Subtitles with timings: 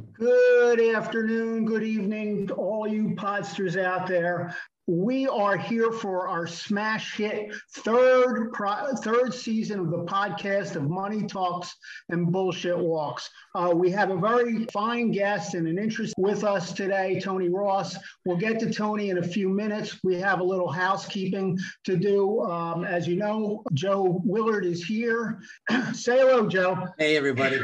[0.00, 4.56] Good afternoon, good evening to all you podsters out there.
[4.90, 10.90] We are here for our smash hit third pro- third season of the podcast of
[10.90, 11.76] Money Talks
[12.08, 13.30] and Bullshit Walks.
[13.54, 17.96] Uh, we have a very fine guest and an interest with us today, Tony Ross.
[18.24, 19.96] We'll get to Tony in a few minutes.
[20.02, 22.40] We have a little housekeeping to do.
[22.40, 25.40] Um, as you know, Joe Willard is here.
[25.92, 26.88] Say hello, Joe.
[26.98, 27.60] Hey, everybody.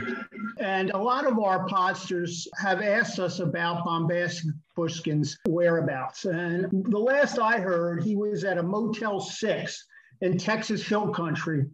[0.58, 6.26] And a lot of our podsters have asked us about bombastic Bushkin's whereabouts.
[6.26, 9.84] And the last I heard, he was at a Motel 6
[10.20, 11.64] in Texas Hill Country.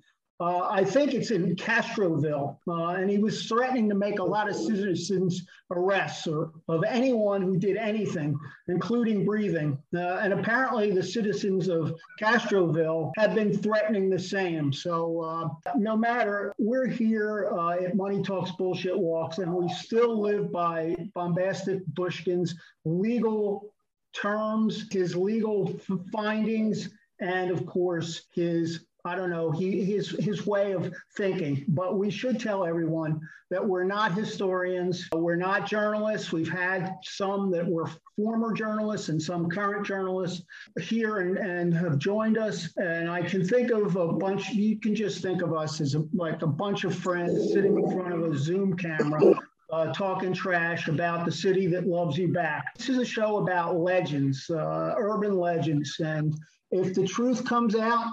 [0.43, 2.57] Uh, I think it's in Castroville.
[2.67, 7.43] Uh, and he was threatening to make a lot of citizens arrests or of anyone
[7.43, 9.79] who did anything, including breathing.
[9.95, 14.73] Uh, and apparently, the citizens of Castroville have been threatening the same.
[14.73, 20.21] So, uh, no matter, we're here uh, at Money Talks Bullshit Walks, and we still
[20.21, 23.73] live by Bombastic Bushkin's legal
[24.13, 25.73] terms, his legal
[26.11, 26.91] findings,
[27.21, 31.65] and of course, his I don't know, he, his, his way of thinking.
[31.69, 36.31] But we should tell everyone that we're not historians, we're not journalists.
[36.31, 40.45] We've had some that were former journalists and some current journalists
[40.81, 42.69] here and, and have joined us.
[42.77, 46.05] And I can think of a bunch, you can just think of us as a,
[46.15, 49.35] like a bunch of friends sitting in front of a Zoom camera
[49.73, 52.75] uh, talking trash about the city that loves you back.
[52.77, 55.99] This is a show about legends, uh, urban legends.
[55.99, 56.39] And
[56.71, 58.13] if the truth comes out,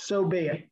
[0.00, 0.68] so be it.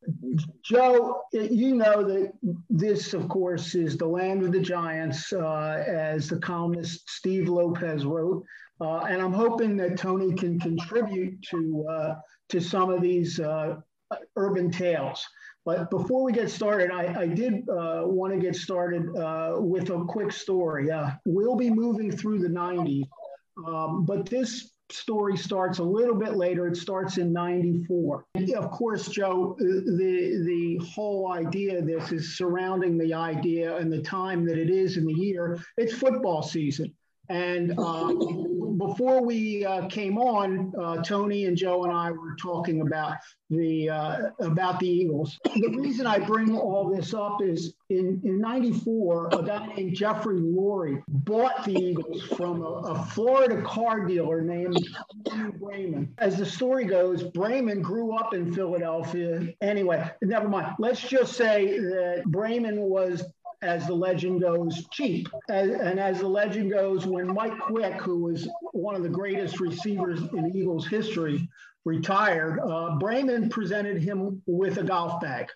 [0.63, 2.33] Joe, you know that
[2.69, 8.05] this, of course, is the land of the giants, uh, as the columnist Steve Lopez
[8.05, 8.43] wrote.
[8.81, 12.15] Uh, and I'm hoping that Tony can contribute to, uh,
[12.49, 13.75] to some of these uh,
[14.35, 15.25] urban tales.
[15.65, 19.89] But before we get started, I, I did uh, want to get started uh, with
[19.89, 20.89] a quick story.
[21.25, 23.03] we'll be moving through the 90s,
[23.67, 26.67] um, but this story starts a little bit later.
[26.67, 28.25] It starts in 94.
[28.35, 33.91] And of course, Joe, the, the whole idea of this is surrounding the idea and
[33.91, 35.59] the time that it is in the year.
[35.77, 36.93] It's football season.
[37.29, 38.13] And uh,
[38.77, 43.17] before we uh, came on, uh, Tony and Joe and I were talking about
[43.49, 45.39] the uh, about the Eagles.
[45.43, 50.39] The reason I bring all this up is in in '94, a guy named Jeffrey
[50.39, 54.77] Lurie bought the Eagles from a, a Florida car dealer named
[55.59, 56.09] Braman.
[56.17, 59.53] As the story goes, Braman grew up in Philadelphia.
[59.61, 60.75] Anyway, never mind.
[60.79, 63.23] Let's just say that Braman was
[63.61, 65.27] as the legend goes, cheap.
[65.49, 69.59] As, and as the legend goes, when Mike Quick, who was one of the greatest
[69.59, 71.49] receivers in Eagles history,
[71.85, 75.47] retired, uh, Braman presented him with a golf bag.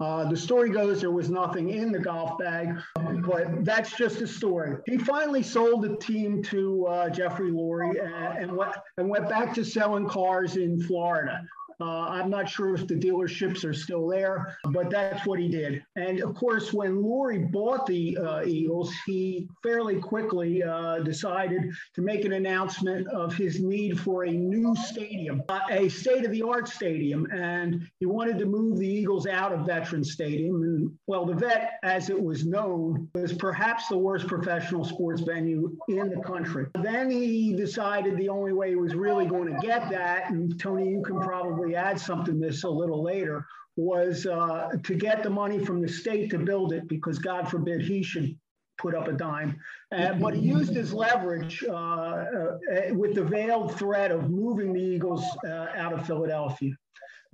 [0.00, 2.76] Uh, the story goes there was nothing in the golf bag,
[3.24, 4.76] but that's just a story.
[4.84, 9.54] He finally sold the team to uh, Jeffrey Lurie and, and, went, and went back
[9.54, 11.40] to selling cars in Florida.
[11.80, 15.82] Uh, I'm not sure if the dealerships are still there, but that's what he did.
[15.96, 21.62] And of course, when Lurie bought the uh, Eagles, he fairly quickly uh, decided
[21.94, 26.30] to make an announcement of his need for a new stadium, uh, a state of
[26.32, 27.26] the art stadium.
[27.32, 30.62] And he wanted to move the Eagles out of Veterans Stadium.
[30.62, 35.76] And well, the vet, as it was known, was perhaps the worst professional sports venue
[35.88, 36.66] in the country.
[36.82, 40.88] Then he decided the only way he was really going to get that, and Tony,
[40.88, 43.46] you can probably add something to this a little later,
[43.76, 47.80] was uh, to get the money from the state to build it because God forbid
[47.80, 48.36] he should
[48.78, 49.56] put up a dime.
[49.92, 52.24] Uh, but he used his leverage uh, uh,
[52.92, 56.72] with the veiled threat of moving the Eagles uh, out of Philadelphia.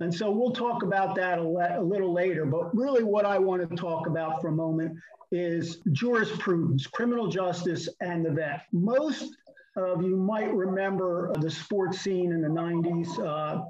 [0.01, 2.45] And so we'll talk about that a, le- a, little later.
[2.45, 4.97] But really, what I want to talk about for a moment
[5.31, 8.61] is jurisprudence, criminal justice, and the vet.
[8.71, 9.35] Most
[9.75, 13.65] of you might remember the sports scene in the 90s.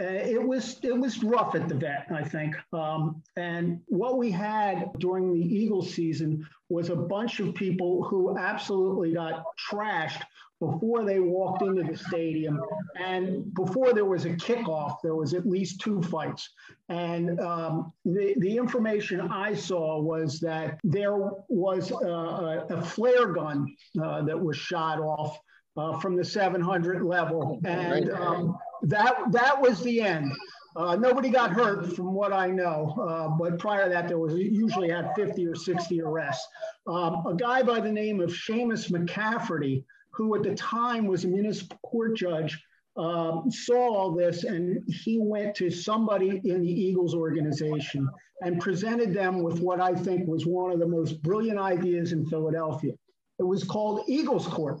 [0.00, 2.56] Uh, it was it was rough at the vet, I think.
[2.72, 8.38] Um, and what we had during the Eagle season was a bunch of people who
[8.38, 10.22] absolutely got trashed
[10.60, 12.60] before they walked into the stadium,
[12.96, 16.48] and before there was a kickoff, there was at least two fights.
[16.88, 21.16] And um, the the information I saw was that there
[21.48, 25.38] was a, a flare gun uh, that was shot off
[25.76, 30.32] uh, from the 700 level, and um, that that was the end.
[30.74, 34.34] Uh, nobody got hurt from what I know, uh, but prior to that, there was
[34.34, 36.46] usually had 50 or 60 arrests.
[36.86, 41.28] Um, a guy by the name of Seamus McCafferty, who at the time was a
[41.28, 42.58] municipal court judge,
[42.96, 48.06] um, saw all this and he went to somebody in the Eagles organization
[48.42, 52.26] and presented them with what I think was one of the most brilliant ideas in
[52.26, 52.92] Philadelphia.
[53.38, 54.78] It was called Eagles Court.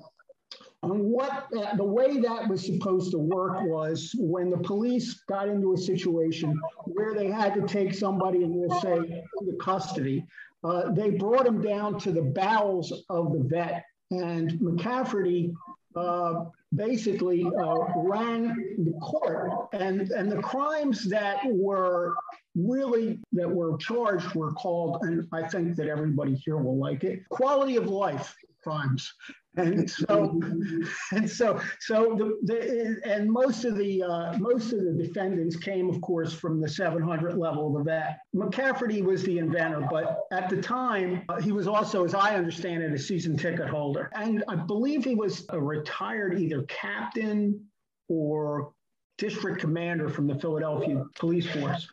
[0.82, 5.48] And what uh, the way that was supposed to work was when the police got
[5.48, 10.26] into a situation where they had to take somebody and we'll say into custody,
[10.64, 13.84] uh, they brought him down to the bowels of the vet.
[14.10, 15.54] And McCafferty
[15.94, 22.14] uh, basically uh, ran the court, and and the crimes that were
[22.54, 27.28] really that were charged were called, and I think that everybody here will like it,
[27.28, 29.12] quality of life crimes.
[29.56, 30.40] And so,
[31.12, 35.90] and so, so the, the and most of the uh, most of the defendants came,
[35.90, 38.20] of course, from the 700 level of that.
[38.34, 42.82] McCafferty was the inventor, but at the time, uh, he was also, as I understand
[42.82, 47.66] it, a season ticket holder, and I believe he was a retired either captain
[48.08, 48.72] or
[49.18, 51.86] district commander from the Philadelphia Police Force.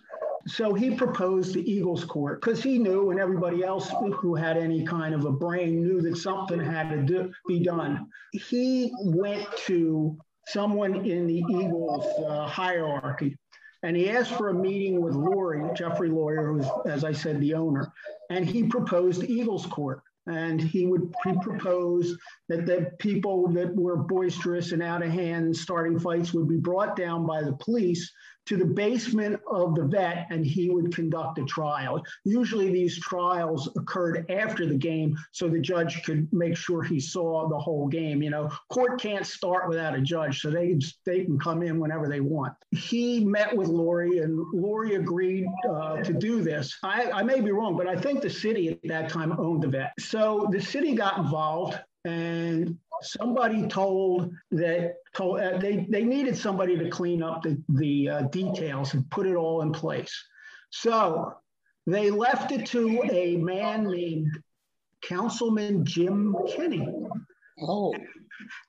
[0.47, 4.85] So he proposed the Eagles Court because he knew, and everybody else who had any
[4.85, 8.07] kind of a brain knew that something had to do, be done.
[8.31, 13.37] He went to someone in the Eagles uh, hierarchy
[13.83, 17.53] and he asked for a meeting with Lurie, Jeffrey Lurie, who's, as I said, the
[17.53, 17.91] owner,
[18.29, 20.01] and he proposed Eagles Court.
[20.27, 22.15] And he would he propose
[22.49, 26.95] that the people that were boisterous and out of hand starting fights would be brought
[26.95, 28.11] down by the police
[28.45, 32.03] to the basement of the vet and he would conduct a trial.
[32.25, 37.47] Usually these trials occurred after the game so the judge could make sure he saw
[37.47, 38.21] the whole game.
[38.21, 42.07] You know, court can't start without a judge, so they, they can come in whenever
[42.07, 42.53] they want.
[42.71, 46.77] He met with Lurie and Lurie agreed uh, to do this.
[46.83, 49.67] I, I may be wrong, but I think the city at that time owned the
[49.67, 49.93] vet.
[49.99, 56.77] So the city got involved and somebody told that told, uh, they, they needed somebody
[56.77, 60.13] to clean up the, the uh, details and put it all in place.
[60.69, 61.33] So
[61.87, 64.31] they left it to a man named
[65.01, 66.87] Councilman Jim Kenney.
[67.61, 67.93] Oh.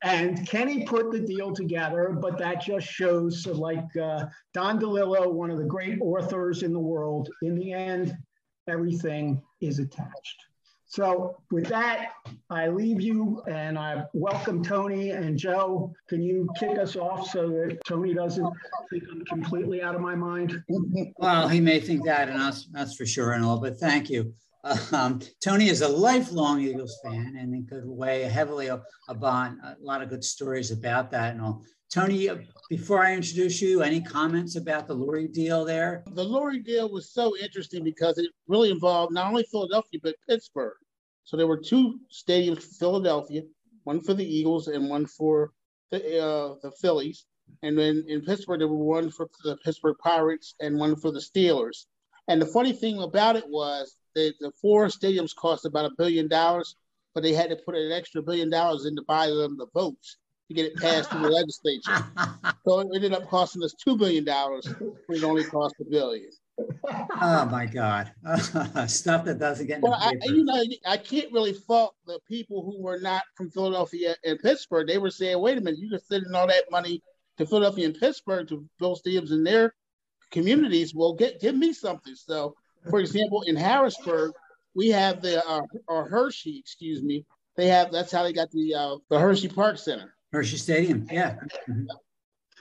[0.02, 5.50] And Kenney put the deal together, but that just shows, like uh, Don DeLillo, one
[5.50, 8.16] of the great authors in the world, in the end,
[8.68, 10.46] everything is attached.
[10.90, 12.14] So with that,
[12.50, 15.94] I leave you and I welcome Tony and Joe.
[16.08, 18.52] Can you kick us off so that Tony doesn't
[18.90, 20.60] think I'm completely out of my mind?
[21.16, 24.34] Well, he may think that, and that's, that's for sure and all, but thank you.
[24.90, 28.68] Um, Tony is a lifelong Eagles fan and could weigh heavily
[29.08, 31.62] upon a lot of good stories about that and all.
[31.88, 32.28] Tony,
[32.70, 36.04] before I introduce you, any comments about the Lurie deal there?
[36.12, 40.76] The Lurie deal was so interesting because it really involved not only Philadelphia, but Pittsburgh.
[41.24, 43.42] So there were two stadiums for Philadelphia,
[43.82, 45.50] one for the Eagles and one for
[45.90, 47.26] the, uh, the Phillies.
[47.64, 51.18] And then in Pittsburgh, there were one for the Pittsburgh Pirates and one for the
[51.18, 51.86] Steelers.
[52.28, 56.28] And the funny thing about it was that the four stadiums cost about a billion
[56.28, 56.76] dollars,
[57.14, 60.18] but they had to put an extra billion dollars in to buy them the votes
[60.50, 62.04] to get it passed through the legislature.
[62.66, 64.66] So it ended up costing us two billion dollars
[65.06, 66.28] when it only cost a billion.
[67.22, 68.12] oh my God!
[68.88, 69.80] Stuff that doesn't get.
[69.80, 74.16] Well, I, you know, I can't really fault the people who were not from Philadelphia
[74.24, 74.88] and Pittsburgh.
[74.88, 77.00] They were saying, "Wait a minute, you just sending all that money
[77.38, 79.72] to Philadelphia and Pittsburgh to build stadiums in their
[80.32, 80.94] communities.
[80.94, 82.56] Well, get give me something." So,
[82.90, 84.32] for example, in Harrisburg,
[84.74, 87.24] we have the uh, or Hershey, excuse me.
[87.56, 90.14] They have that's how they got the uh, the Hershey Park Center.
[90.32, 91.06] Hershey Stadium.
[91.10, 91.36] Yeah.
[91.68, 91.86] Mm-hmm.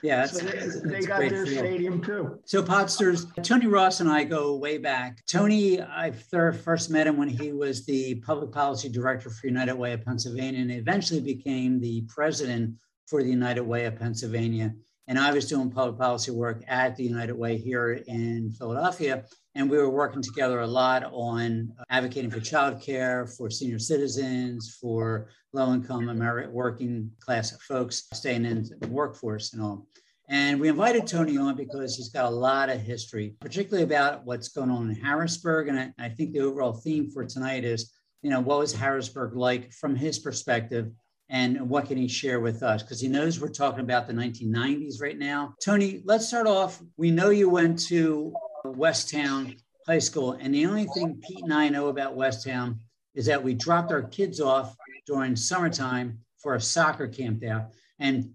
[0.02, 2.38] Yeah, so they, they got their stadium too.
[2.46, 5.22] So Podsters, Tony Ross and I go way back.
[5.26, 9.92] Tony, I first met him when he was the public policy director for United Way
[9.92, 12.76] of Pennsylvania and eventually became the president
[13.08, 14.72] for the United Way of Pennsylvania.
[15.06, 19.24] And I was doing public policy work at the United Way here in Philadelphia.
[19.54, 24.78] And we were working together a lot on uh, advocating for childcare, for senior citizens,
[24.80, 29.86] for low income American working class folks staying in the workforce and all.
[30.28, 34.48] And we invited Tony on because he's got a lot of history, particularly about what's
[34.48, 35.66] going on in Harrisburg.
[35.66, 37.92] And I, I think the overall theme for tonight is,
[38.22, 40.92] you know, what was Harrisburg like from his perspective
[41.30, 42.82] and what can he share with us?
[42.82, 45.54] Because he knows we're talking about the 1990s right now.
[45.64, 46.80] Tony, let's start off.
[46.96, 48.32] We know you went to
[48.64, 52.78] Westtown High School, and the only thing Pete and I know about Westtown
[53.14, 54.76] is that we dropped our kids off
[55.06, 57.68] during summertime for a soccer camp there.
[57.98, 58.30] And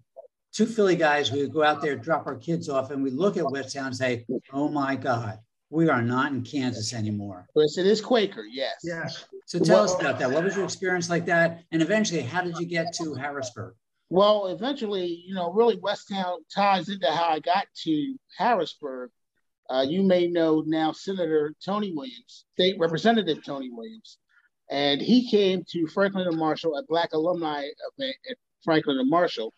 [0.54, 3.38] two Philly guys, we would go out there, drop our kids off, and we look
[3.38, 5.40] at Westtown and say, oh my God,
[5.70, 7.48] we are not in Kansas anymore.
[7.56, 8.76] Yes, it is Quaker, yes.
[8.84, 9.26] Yes.
[9.46, 10.32] So tell well, us about that.
[10.32, 11.64] What was your experience like that?
[11.72, 13.76] And eventually, how did you get to Harrisburg?
[14.10, 19.10] Well, eventually, you know, really Westtown ties into how I got to Harrisburg.
[19.70, 24.18] Uh, you may know now Senator Tony Williams, State Representative Tony Williams.
[24.70, 27.62] And he came to Franklin and Marshall, a Black alumni
[27.98, 29.54] event at Franklin and Marshall.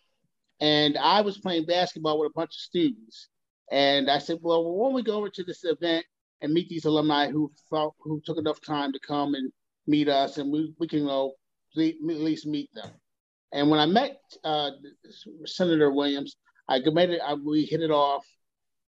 [0.60, 3.30] And I was playing basketball with a bunch of students.
[3.72, 6.06] And I said, well, why don't we go over to this event
[6.42, 9.52] and meet these alumni who thought, who took enough time to come and
[9.88, 11.34] meet us, and we, we can know,
[11.78, 12.90] at least meet them.
[13.54, 14.72] And when I met uh,
[15.46, 16.36] Senator Williams,
[16.68, 17.22] I made it.
[17.26, 18.26] I, we hit it off.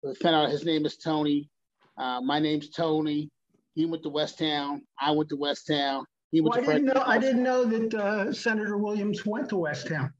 [0.03, 1.51] We found out his name is Tony.
[1.97, 3.31] Uh, my name's Tony.
[3.75, 4.81] He went to Westtown.
[5.01, 6.05] I went to Westtown.
[6.31, 7.05] He went well, to I didn't know.
[7.07, 10.13] I didn't know that uh, Senator Williams went to Westtown.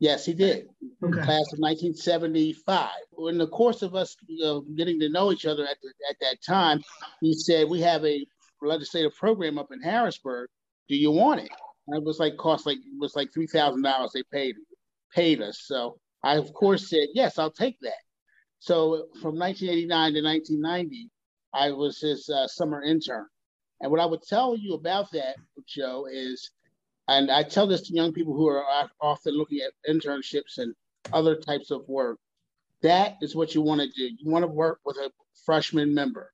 [0.00, 0.66] Yes, he did.
[1.04, 1.12] Okay.
[1.12, 2.88] Class of 1975.
[3.28, 6.16] In the course of us you know, getting to know each other at, the, at
[6.22, 6.82] that time,
[7.20, 8.26] he said, We have a
[8.62, 10.48] legislative program up in Harrisburg.
[10.88, 11.50] Do you want it?
[11.86, 14.56] And it was like cost like it was like three thousand dollars they paid
[15.14, 15.62] paid us.
[15.66, 17.92] So I of course said, Yes, I'll take that.
[18.60, 21.10] So from 1989 to 1990,
[21.54, 23.26] I was his uh, summer intern.
[23.80, 25.36] And what I would tell you about that,
[25.66, 26.50] Joe, is
[27.08, 28.62] and I tell this to young people who are
[29.00, 30.74] often looking at internships and
[31.12, 32.18] other types of work.
[32.82, 34.14] That is what you want to do.
[34.16, 35.10] You want to work with a
[35.44, 36.32] freshman member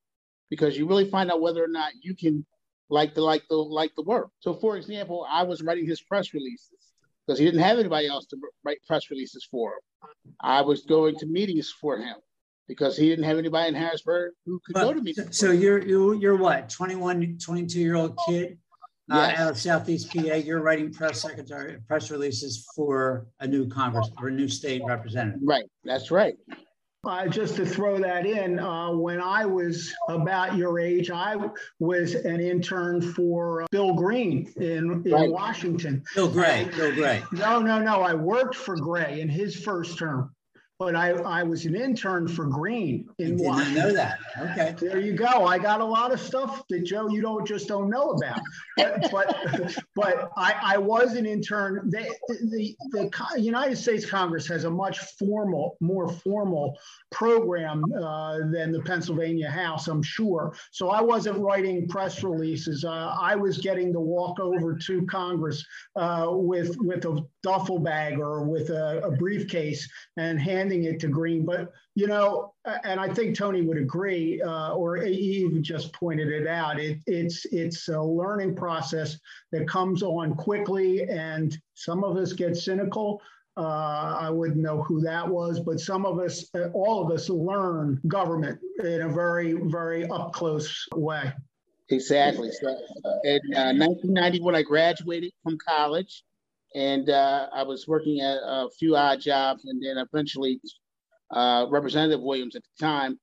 [0.50, 2.44] because you really find out whether or not you can
[2.90, 4.30] like the like the like the work.
[4.40, 6.85] So, for example, I was writing his press releases
[7.26, 10.12] because he didn't have anybody else to write press releases for him.
[10.40, 12.16] I was going to meetings for him
[12.68, 15.38] because he didn't have anybody in Harrisburg who could but, go to meetings.
[15.38, 18.58] So you're you're what 21, 22 year old kid
[19.10, 24.10] uh, out of Southeast PA, you're writing press secretary press releases for a new Congress
[24.20, 25.40] or a new state representative.
[25.44, 26.36] Right, that's right.
[27.06, 31.36] Uh, just to throw that in, uh, when I was about your age, I
[31.78, 35.30] was an intern for uh, Bill Green in, in right.
[35.30, 36.02] Washington.
[36.16, 36.68] Bill Gray.
[36.76, 37.22] Bill Gray.
[37.32, 38.00] No, no, no.
[38.00, 40.34] I worked for Gray in his first term
[40.78, 43.74] but I, I was an intern for Green in did Washington.
[43.74, 44.18] Not know that.
[44.38, 44.74] Okay.
[44.78, 45.46] There you go.
[45.46, 48.40] I got a lot of stuff that Joe you don't just don't know about.
[48.76, 51.88] But but but I, I was an intern.
[51.90, 56.78] They, the the United States Congress has a much formal, more formal
[57.10, 60.54] program uh, than the Pennsylvania House, I'm sure.
[60.72, 62.84] So I wasn't writing press releases.
[62.84, 65.64] Uh, I was getting to walk over to Congress
[65.96, 71.08] uh, with with a duffel bag or with a, a briefcase and hand it to
[71.08, 71.44] Green.
[71.44, 72.54] But, you know,
[72.84, 76.98] and I think Tony would agree, uh, or he even just pointed it out, it,
[77.06, 79.18] it's, it's a learning process
[79.52, 83.20] that comes on quickly, and some of us get cynical.
[83.56, 87.30] Uh, I wouldn't know who that was, but some of us, uh, all of us,
[87.30, 91.32] learn government in a very, very up close way.
[91.88, 92.50] Exactly.
[92.50, 92.68] So
[93.24, 96.24] in uh, 1990, when I graduated from college,
[96.76, 100.60] and uh, I was working at a few odd jobs, and then eventually
[101.30, 103.18] uh, Representative Williams at the time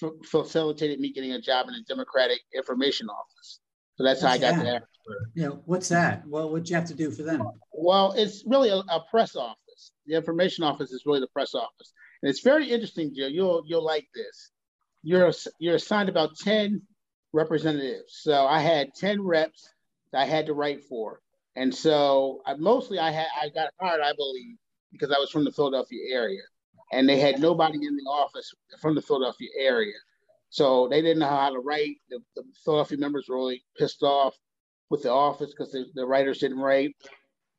[0.00, 3.60] f- facilitated me getting a job in the Democratic Information Office.
[3.96, 4.64] So that's what's how I got that?
[4.64, 4.88] there.
[5.34, 6.26] Yeah, what's that?
[6.28, 7.42] Well, what'd you have to do for them?
[7.72, 9.92] Well, it's really a, a, press office.
[10.06, 13.26] The information office is really the press office, and it's very interesting, Joe.
[13.26, 14.52] You'll you'll like this.
[15.02, 16.82] You're you're assigned about ten
[17.32, 18.20] representatives.
[18.22, 19.68] So I had ten reps
[20.12, 21.20] that I had to write for.
[21.56, 24.56] And so I, mostly I had I got hired, I believe,
[24.92, 26.42] because I was from the Philadelphia area,
[26.92, 29.94] and they had nobody in the office from the Philadelphia area,
[30.50, 31.96] so they didn't know how to write.
[32.10, 34.34] The, the Philadelphia members were really pissed off
[34.90, 36.94] with the office because the, the writers didn't write.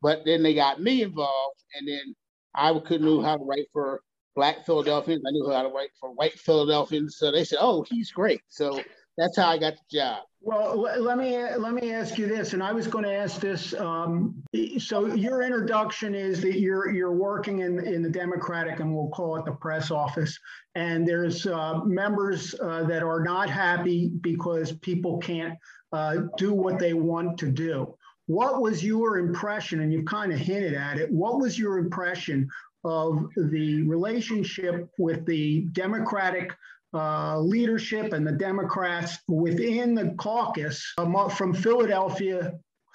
[0.01, 2.15] But then they got me involved, and then
[2.53, 4.01] I couldn't know how to write for
[4.35, 5.23] Black Philadelphians.
[5.25, 7.17] I knew how to write for white Philadelphians.
[7.17, 8.81] So they said, "Oh, he's great." So
[9.17, 10.23] that's how I got the job.
[10.45, 13.73] Well, let me let me ask you this, and I was going to ask this.
[13.73, 14.43] Um,
[14.77, 19.37] so your introduction is that you're you're working in in the Democratic, and we'll call
[19.37, 20.37] it the press office,
[20.75, 25.57] and there's uh, members uh, that are not happy because people can't
[25.91, 27.95] uh, do what they want to do.
[28.27, 29.79] What was your impression?
[29.79, 31.11] And you've kind of hinted at it.
[31.11, 32.47] What was your impression
[32.83, 36.51] of the relationship with the Democratic
[36.95, 42.53] uh, leadership and the Democrats within the caucus um, from Philadelphia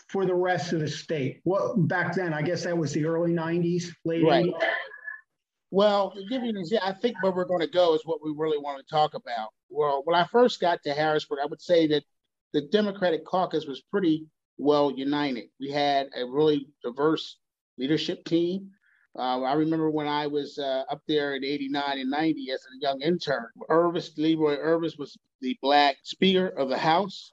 [0.08, 1.40] for the rest of the state.
[1.44, 4.46] Well, back then, I guess that was the early 90s, late right.
[4.46, 4.68] 80s.
[5.70, 8.18] Well, to give you an example, I think where we're going to go is what
[8.24, 9.50] we really want to talk about.
[9.68, 12.02] Well, when I first got to Harrisburg, I would say that
[12.52, 14.26] the Democratic caucus was pretty
[14.58, 15.44] well united.
[15.60, 17.36] We had a really diverse
[17.78, 18.70] leadership team.
[19.18, 22.80] Uh, I remember when I was uh, up there in 89 and 90 as a
[22.80, 23.46] young intern.
[23.68, 27.32] Irvis, Leroy Irvis was the black Speaker of the House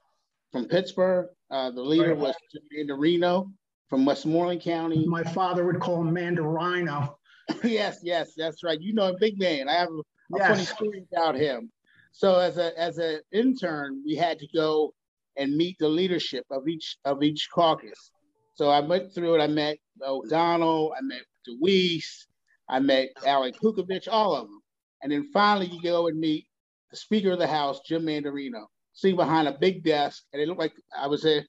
[0.50, 1.28] from Pittsburgh.
[1.50, 2.34] Uh, the leader was
[2.76, 3.50] Manderino
[3.88, 5.06] from Westmoreland County.
[5.06, 7.14] My father would call him Manderino.
[7.62, 8.80] yes, yes, that's right.
[8.80, 9.68] You know a big man.
[9.68, 10.48] I have a, a yes.
[10.48, 11.70] funny story about him.
[12.12, 14.92] So as a as an intern, we had to go
[15.36, 18.10] and meet the leadership of each of each caucus.
[18.54, 19.42] So I went through it.
[19.42, 22.26] I met O'Donnell, I met DeWeese,
[22.68, 24.60] I met Alec Kukovich, all of them.
[25.02, 26.46] And then finally you go and meet
[26.90, 30.60] the Speaker of the House, Jim Manderino, sitting behind a big desk, and it looked
[30.60, 31.44] like I was there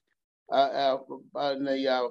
[0.52, 0.98] uh,
[1.36, 2.08] uh, in the uh,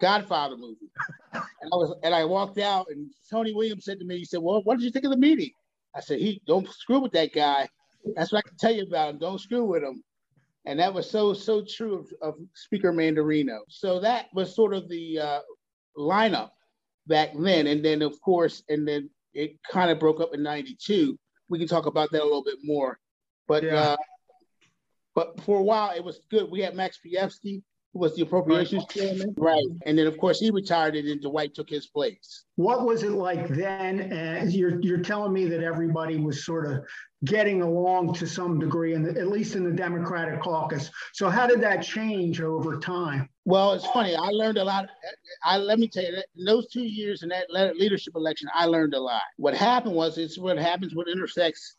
[0.00, 0.90] Godfather movie.
[1.32, 4.40] And I was and I walked out, and Tony Williams said to me, he said,
[4.40, 5.50] "Well, what did you think of the meeting?"
[5.94, 7.68] I said, "He don't screw with that guy.
[8.16, 9.18] That's what I can tell you about him.
[9.18, 10.02] Don't screw with him."
[10.66, 13.58] And that was so so true of, of Speaker Manderino.
[13.68, 15.40] So that was sort of the uh,
[15.96, 16.50] lineup
[17.10, 21.18] back then, and then of course, and then it kind of broke up in '92.
[21.50, 22.98] We can talk about that a little bit more,
[23.46, 23.74] but yeah.
[23.74, 23.96] uh,
[25.14, 26.50] but for a while it was good.
[26.50, 27.62] We had Max Pievsky,
[27.92, 29.62] who was the appropriations chairman, right?
[29.84, 32.44] And then of course he retired, and then Dwight took his place.
[32.56, 34.12] What was it like then?
[34.12, 36.84] Uh, you're you're telling me that everybody was sort of
[37.24, 40.90] getting along to some degree, in the, at least in the Democratic caucus.
[41.12, 43.28] So how did that change over time?
[43.46, 44.14] Well, it's funny.
[44.14, 44.88] I learned a lot.
[45.44, 48.66] I let me tell you that in those two years in that leadership election, I
[48.66, 49.22] learned a lot.
[49.38, 51.76] What happened was it's what happens what intersects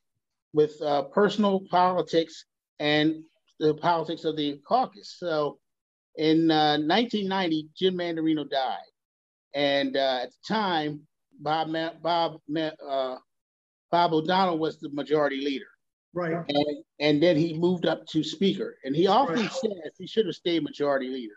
[0.53, 2.45] with uh, personal politics
[2.79, 3.23] and
[3.59, 5.15] the politics of the caucus.
[5.19, 5.59] So
[6.15, 8.79] in uh, 1990, Jim Manderino died,
[9.53, 11.01] and uh, at the time,
[11.39, 13.15] Bob Bob uh,
[13.91, 15.65] Bob O'Donnell was the majority leader.
[16.13, 16.43] Right.
[16.47, 18.77] And, and then he moved up to speaker.
[18.83, 19.51] And he often right.
[19.51, 21.35] says he should have stayed majority leader.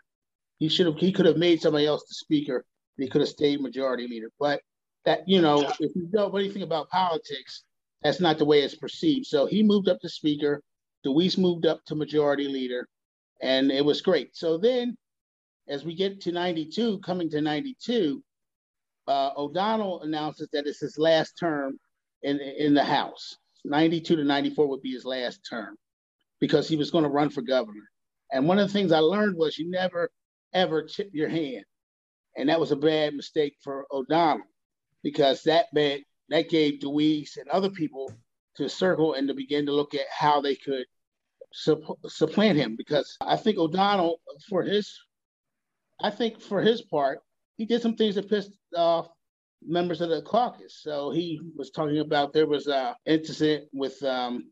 [0.59, 2.65] He should have he could have made somebody else the speaker.
[2.97, 4.29] He could have stayed majority leader.
[4.39, 4.61] But
[5.05, 7.63] that, you know, if you know anything about politics,
[8.01, 9.25] that's not the way it's perceived.
[9.25, 10.61] So he moved up to speaker.
[11.03, 12.87] DeWeese moved up to majority leader,
[13.41, 14.35] and it was great.
[14.35, 14.97] So then,
[15.67, 18.23] as we get to 92, coming to 92,
[19.07, 21.77] uh, O'Donnell announces that it's his last term
[22.23, 23.37] in in the House.
[23.65, 25.75] 92 to 94 would be his last term
[26.39, 27.89] because he was going to run for governor.
[28.31, 30.09] And one of the things I learned was you never
[30.55, 31.63] ever chip your hand.
[32.35, 34.47] And that was a bad mistake for O'Donnell
[35.03, 38.11] because that bad, that gave DeWeese and other people
[38.55, 40.85] to circle and to begin to look at how they could
[41.53, 42.75] supplant him.
[42.75, 44.97] Because I think O'Donnell, for his,
[46.01, 47.19] I think for his part,
[47.57, 49.07] he did some things that pissed off
[49.65, 50.79] members of the caucus.
[50.81, 54.51] So he was talking about there was a incident with um,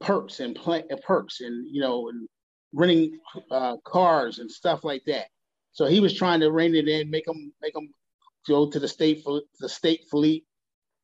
[0.00, 2.28] perks and pl- perks and you know and
[2.76, 3.18] renting
[3.50, 5.26] uh, cars and stuff like that.
[5.72, 7.88] So he was trying to rein it in, make them make them
[8.46, 9.24] go to the state
[9.60, 10.44] the state fleet,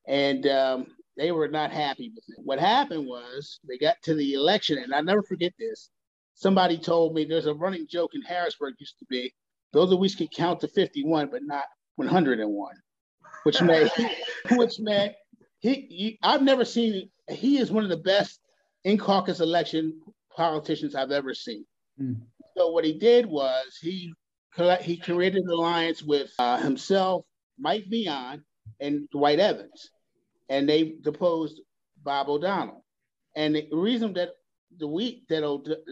[0.06, 2.44] and um, they were not happy with it.
[2.44, 5.90] What happened was they got to the election, and I never forget this.
[6.34, 9.32] Somebody told me there's a running joke in Harrisburg used to be,
[9.72, 11.64] those of we can count to 51, but not
[11.96, 12.74] 101
[13.44, 13.90] which meant
[14.52, 15.14] which meant
[15.60, 18.40] he, he, I've never seen he is one of the best
[18.84, 20.00] in caucus election
[20.36, 21.64] politicians I've ever seen.
[22.00, 22.16] Mm.
[22.56, 24.12] So what he did was he
[24.82, 27.24] he created an alliance with uh, himself,
[27.58, 28.44] Mike Veon,
[28.80, 29.90] and Dwight Evans,
[30.50, 31.60] and they deposed
[32.02, 32.84] Bob O'Donnell.
[33.34, 34.30] And the reason that
[34.78, 35.40] the week that,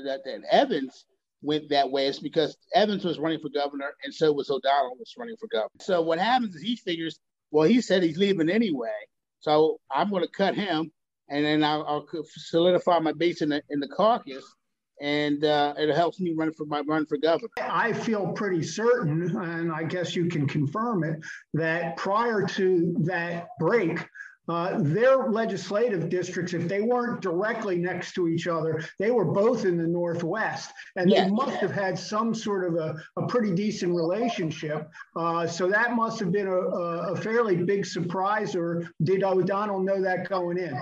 [0.05, 1.07] that that Evans
[1.43, 5.15] went that way is because Evans was running for governor, and so was O'Donnell was
[5.17, 5.81] running for governor.
[5.81, 7.19] So what happens is he figures
[7.51, 8.91] well, he said he's leaving anyway,
[9.41, 10.93] so I'm going to cut him,
[11.31, 14.45] and then I'll, I'll, solidify my base in the in the caucus,
[15.01, 17.49] and uh, it helps me run for my run for governor.
[17.61, 21.21] I feel pretty certain, and I guess you can confirm it,
[21.55, 23.99] that prior to that break,
[24.51, 29.65] uh, their legislative districts, if they weren't directly next to each other, they were both
[29.65, 30.73] in the Northwest.
[30.97, 31.27] And yes.
[31.27, 34.89] they must have had some sort of a, a pretty decent relationship.
[35.15, 40.03] Uh, so that must have been a, a, fairly big surprise, or did O'Donnell know
[40.03, 40.77] that going in?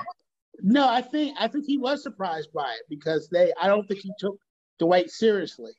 [0.61, 4.01] No, I think I think he was surprised by it because they I don't think
[4.01, 4.37] he took
[4.79, 5.73] Dwight seriously.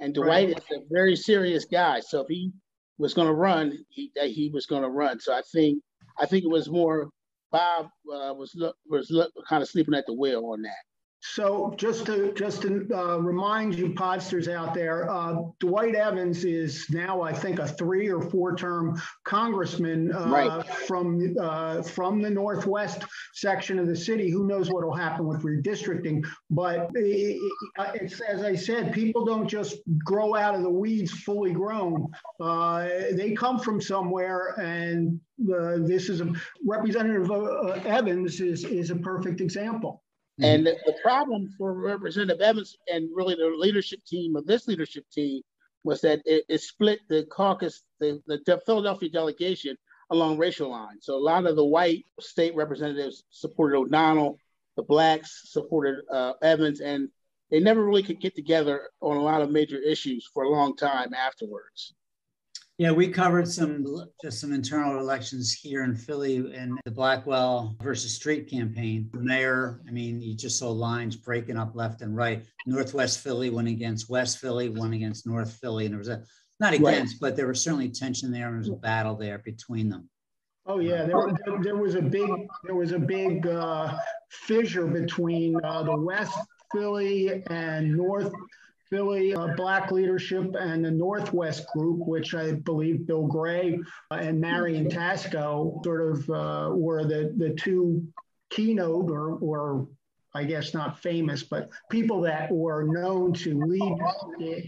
[0.00, 0.58] And Dwight right.
[0.58, 2.00] is a very serious guy.
[2.00, 2.52] So if he
[2.98, 5.20] was going to run, he he was going to run.
[5.20, 5.82] So I think
[6.18, 7.10] I think it was more
[7.52, 10.93] Bob uh, was look, was look, kind of sleeping at the wheel on that.
[11.26, 16.86] So just to just to uh, remind you, podsters out there, uh, Dwight Evans is
[16.90, 20.66] now, I think, a three or four term congressman uh, right.
[20.66, 24.30] from uh, from the northwest section of the city.
[24.30, 26.26] Who knows what will happen with redistricting?
[26.50, 32.06] But it's as I said, people don't just grow out of the weeds fully grown.
[32.38, 35.18] Uh, they come from somewhere, and
[35.50, 36.30] uh, this is a
[36.66, 37.30] Representative
[37.86, 40.03] Evans is is a perfect example.
[40.40, 40.44] Mm-hmm.
[40.44, 45.42] And the, problem for Representative Evans and really the leadership team of this leadership team
[45.84, 49.76] was that it, it split the caucus, the, the Philadelphia delegation
[50.10, 51.04] along racial lines.
[51.04, 54.38] So a lot of the white state representatives supported O'Donnell,
[54.76, 57.08] the blacks supported uh, Evans, and
[57.50, 60.76] they never really could get together on a lot of major issues for a long
[60.76, 61.94] time afterwards.
[62.76, 63.86] Yeah, we covered some
[64.20, 69.08] just some internal elections here in Philly in the Blackwell versus Street campaign.
[69.12, 72.44] The mayor, I mean, you just saw lines breaking up left and right.
[72.66, 76.24] Northwest Philly went against West Philly, one against North Philly, and there was a
[76.58, 77.20] not against, right.
[77.20, 80.08] but there was certainly tension there, and there was a battle there between them.
[80.66, 82.28] Oh yeah, there, there was a big
[82.64, 83.96] there was a big uh,
[84.30, 86.36] fissure between uh, the West
[86.72, 88.32] Philly and North
[88.94, 93.80] Philly uh, Black Leadership and the Northwest Group, which I believe Bill Gray
[94.12, 98.06] uh, and Marian Tasco sort of uh, were the, the two
[98.50, 99.88] keynote or, or
[100.32, 103.98] I guess not famous, but people that were known to lead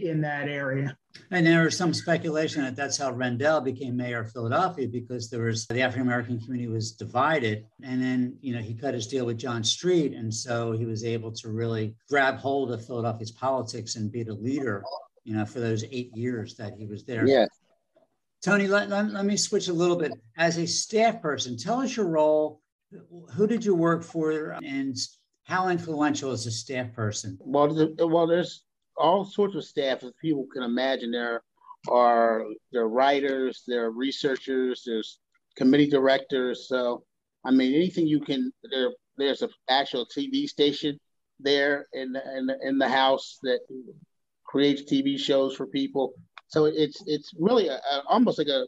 [0.00, 0.96] in that area.
[1.30, 5.44] And there was some speculation that that's how Rendell became mayor of Philadelphia because there
[5.44, 9.26] was the African American community was divided, and then you know he cut his deal
[9.26, 13.96] with John Street, and so he was able to really grab hold of Philadelphia's politics
[13.96, 14.84] and be the leader,
[15.24, 17.26] you know, for those eight years that he was there.
[17.26, 17.46] Yeah.
[18.42, 20.12] Tony, let, let, let me switch a little bit.
[20.36, 22.60] As a staff person, tell us your role.
[23.34, 24.96] Who did you work for, and
[25.44, 27.38] how influential is a staff person?
[27.40, 28.65] Well, the, well, there's
[28.96, 31.10] all sorts of staff as people can imagine.
[31.10, 31.42] There
[31.88, 35.18] are there are writers, there are researchers, there's
[35.56, 36.66] committee directors.
[36.68, 37.04] So
[37.44, 38.52] I mean, anything you can.
[38.70, 40.98] There, there's an actual TV station
[41.40, 43.60] there in in the, in the house that
[44.44, 46.14] creates TV shows for people.
[46.48, 48.66] So it's it's really a, a, almost like a,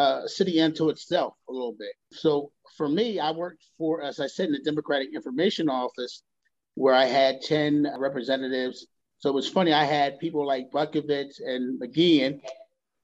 [0.00, 1.92] a city unto itself a little bit.
[2.12, 6.22] So for me, I worked for, as I said, in the Democratic Information Office,
[6.74, 8.86] where I had ten representatives
[9.20, 9.72] so it was funny.
[9.72, 12.40] I had people like Butkovitz and McGeehan,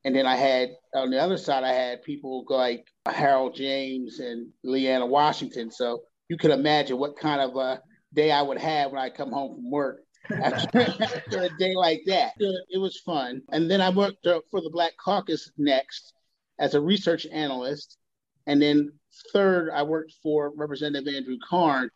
[0.05, 4.49] and then I had on the other side, I had people like Harold James and
[4.65, 5.71] Leanna Washington.
[5.71, 7.83] So you could imagine what kind of a
[8.15, 10.01] day I would have when I come home from work
[10.31, 12.33] after, after a day like that.
[12.39, 13.43] It was fun.
[13.53, 16.15] And then I worked for the Black Caucus next
[16.59, 17.99] as a research analyst.
[18.47, 18.93] And then
[19.35, 21.91] third, I worked for Representative Andrew Carn,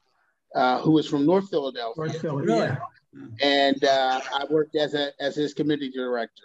[0.54, 2.04] uh, was from North Philadelphia.
[2.04, 2.82] North Philadelphia.
[3.42, 6.44] And uh, I worked as a as his committee director.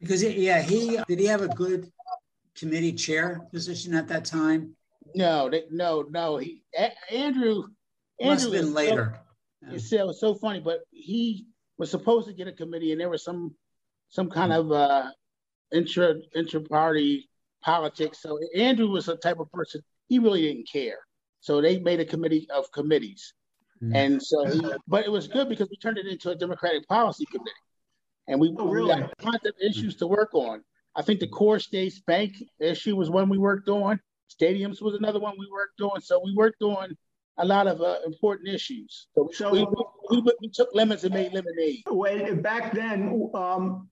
[0.00, 1.90] Because yeah, he did he have a good
[2.56, 4.74] committee chair position at that time?
[5.14, 6.36] No, they, no, no.
[6.36, 7.64] He a- Andrew
[8.20, 9.20] must Andrew have been later.
[9.68, 10.02] So, yeah.
[10.02, 11.46] It was so funny, but he
[11.78, 13.54] was supposed to get a committee, and there was some
[14.08, 15.10] some kind of uh,
[15.72, 17.28] intra intra party
[17.62, 18.22] politics.
[18.22, 20.98] So Andrew was the type of person he really didn't care.
[21.40, 23.34] So they made a committee of committees.
[23.82, 23.94] Mm.
[23.94, 27.24] And so, he, but it was good because we turned it into a Democratic policy
[27.26, 27.50] committee,
[28.26, 28.94] and we, oh, really?
[28.94, 30.62] we got tons of issues to work on.
[30.96, 34.00] I think the CoreStates bank issue was one we worked on.
[34.28, 36.00] Stadiums was another one we worked on.
[36.00, 36.96] So we worked on
[37.38, 39.06] a lot of uh, important issues.
[39.14, 41.84] So, so we, we, we, we, took lemons and made lemonade.
[41.86, 43.88] When, back then, um,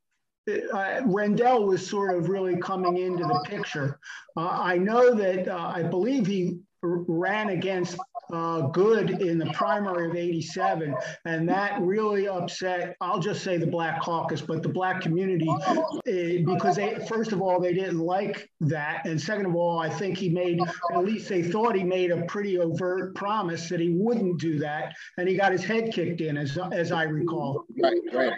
[0.72, 3.98] uh, Rendell was sort of really coming into the picture.
[4.36, 7.98] Uh, I know that uh, I believe he ran against
[8.32, 10.94] uh, Goode in the primary of 87.
[11.24, 15.82] And that really upset, I'll just say the Black Caucus, but the Black community, uh,
[16.04, 19.06] because they, first of all, they didn't like that.
[19.06, 20.58] And second of all, I think he made,
[20.92, 24.92] at least they thought he made a pretty overt promise that he wouldn't do that.
[25.18, 27.64] And he got his head kicked in, as, as I recall.
[27.82, 28.32] Right, right.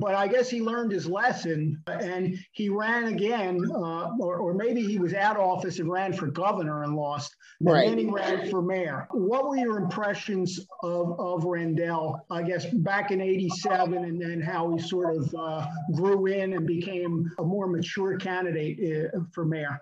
[0.00, 4.82] But I guess he learned his lesson and he ran again, uh, or, or maybe
[4.82, 7.34] he was out of office and ran for governor and lost.
[7.60, 7.88] And right.
[7.88, 13.10] then he ran for mayor what were your impressions of, of Rendell, I guess, back
[13.10, 17.66] in 87 and then how he sort of uh, grew in and became a more
[17.66, 19.80] mature candidate uh, for mayor?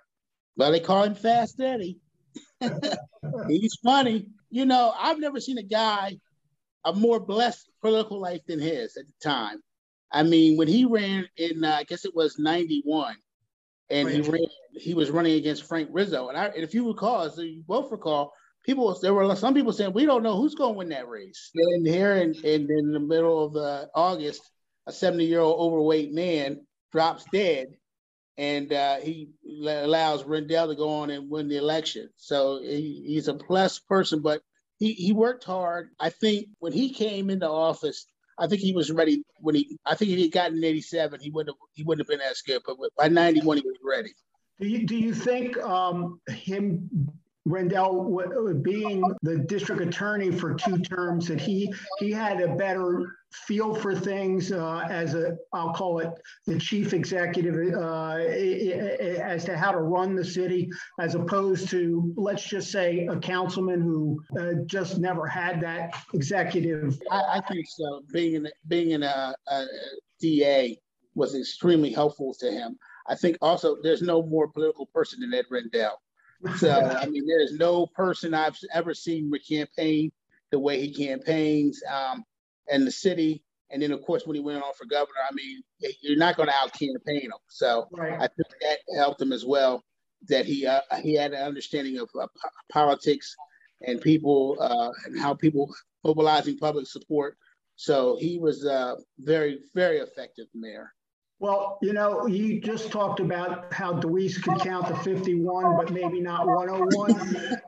[0.56, 1.98] Well, they call him Fast Eddie.
[3.48, 4.28] He's funny.
[4.50, 6.18] You know, I've never seen a guy
[6.84, 9.62] a more blessed political life than his at the time.
[10.10, 13.16] I mean, when he ran in, uh, I guess it was 91,
[13.88, 14.42] and he ran,
[14.74, 16.28] he was running against Frank Rizzo.
[16.28, 18.32] And, I, and if you recall, as you both recall,
[18.64, 21.50] people there were some people saying we don't know who's going to win that race.
[21.54, 24.42] And here in, in, in the middle of uh, August,
[24.86, 27.68] a 70 year old overweight man drops dead,
[28.36, 29.30] and uh, he
[29.66, 32.08] allows Rendell to go on and win the election.
[32.16, 34.42] So he, he's a plus person, but
[34.78, 35.90] he, he worked hard.
[36.00, 38.06] I think when he came into office,
[38.38, 39.78] I think he was ready when he.
[39.84, 42.40] I think if he got in '87, he wouldn't have, he wouldn't have been as
[42.40, 42.62] good.
[42.66, 44.12] But by '91, he was ready.
[44.58, 46.88] Do you do you think um, him
[47.44, 53.74] Rendell, being the district attorney for two terms, that he he had a better feel
[53.74, 56.10] for things uh, as a I'll call it
[56.46, 62.44] the chief executive uh, as to how to run the city, as opposed to let's
[62.44, 67.00] just say a councilman who uh, just never had that executive.
[67.10, 68.02] I, I think so.
[68.12, 69.64] Being in being in a, a
[70.20, 70.78] DA
[71.14, 72.78] was extremely helpful to him.
[73.08, 76.00] I think also there's no more political person than Ed Rendell.
[76.56, 80.10] So I mean, there's no person I've ever seen campaign
[80.50, 82.24] the way he campaigns um,
[82.68, 83.42] in the city.
[83.70, 85.62] And then, of course, when he went on for governor, I mean,
[86.02, 87.32] you're not going to out campaign him.
[87.48, 88.12] So right.
[88.12, 89.82] I think that helped him as well.
[90.28, 92.26] That he uh, he had an understanding of uh,
[92.70, 93.34] politics
[93.80, 95.74] and people uh, and how people
[96.04, 97.36] mobilizing public support.
[97.76, 100.92] So he was uh, very very effective mayor.
[101.42, 106.20] Well, you know, you just talked about how Deweese could count to 51, but maybe
[106.20, 107.60] not 101.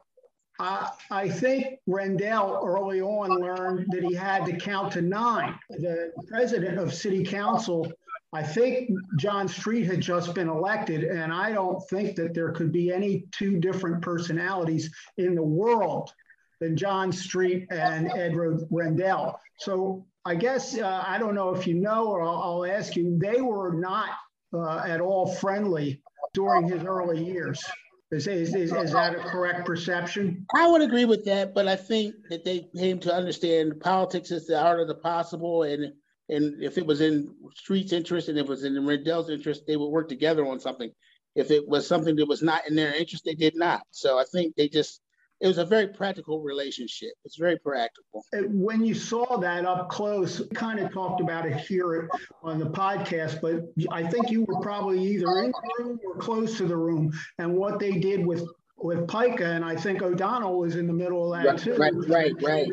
[0.61, 5.59] Uh, I think Rendell early on learned that he had to count to nine.
[5.71, 7.91] The president of city council,
[8.33, 12.71] I think John Street had just been elected, and I don't think that there could
[12.71, 16.13] be any two different personalities in the world
[16.61, 18.37] than John Street and Ed
[18.71, 19.41] Rendell.
[19.59, 23.19] So I guess uh, I don't know if you know, or I'll, I'll ask you.
[23.19, 24.11] They were not
[24.55, 26.01] uh, at all friendly
[26.33, 27.63] during his early years.
[28.11, 30.47] Is, is, is, is, that a correct perception?
[30.55, 34.47] I would agree with that, but I think that they came to understand politics is
[34.47, 35.93] the art of the possible, and
[36.29, 39.77] and if it was in Street's interest and if it was in Rendell's interest, they
[39.77, 40.91] would work together on something.
[41.35, 43.83] If it was something that was not in their interest, they did not.
[43.91, 45.01] So I think they just
[45.45, 47.11] it was a very practical relationship.
[47.27, 48.25] It's very practical.
[48.33, 52.09] When you saw that up close, kind of talked about it here
[52.43, 56.57] on the podcast, but I think you were probably either in the room or close
[56.57, 57.13] to the room.
[57.39, 61.35] And what they did with with PICA, and I think O'Donnell was in the middle
[61.35, 61.77] of that right, too.
[61.77, 62.69] Right, right, right.